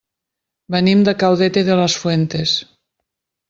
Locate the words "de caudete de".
1.09-1.77